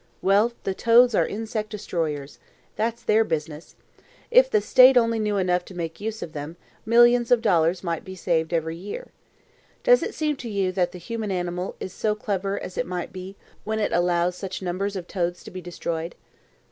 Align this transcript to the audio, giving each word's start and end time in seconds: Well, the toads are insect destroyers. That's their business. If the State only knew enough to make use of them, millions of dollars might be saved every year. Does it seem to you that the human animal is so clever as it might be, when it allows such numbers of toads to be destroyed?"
Well, 0.23 0.53
the 0.63 0.73
toads 0.73 1.13
are 1.13 1.27
insect 1.27 1.69
destroyers. 1.69 2.39
That's 2.75 3.03
their 3.03 3.23
business. 3.23 3.75
If 4.31 4.49
the 4.49 4.59
State 4.59 4.97
only 4.97 5.19
knew 5.19 5.37
enough 5.37 5.63
to 5.65 5.75
make 5.75 6.01
use 6.01 6.23
of 6.23 6.33
them, 6.33 6.57
millions 6.87 7.29
of 7.29 7.43
dollars 7.43 7.83
might 7.83 8.03
be 8.03 8.15
saved 8.15 8.51
every 8.51 8.75
year. 8.77 9.09
Does 9.83 10.01
it 10.01 10.15
seem 10.15 10.37
to 10.37 10.49
you 10.49 10.71
that 10.71 10.91
the 10.91 10.97
human 10.97 11.29
animal 11.29 11.75
is 11.79 11.93
so 11.93 12.15
clever 12.15 12.59
as 12.63 12.79
it 12.79 12.87
might 12.87 13.13
be, 13.13 13.35
when 13.63 13.77
it 13.77 13.91
allows 13.93 14.35
such 14.35 14.59
numbers 14.63 14.95
of 14.95 15.05
toads 15.07 15.43
to 15.43 15.51
be 15.51 15.61
destroyed?" 15.61 16.15